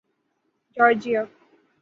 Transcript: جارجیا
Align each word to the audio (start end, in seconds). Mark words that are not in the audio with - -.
جارجیا 0.77 1.27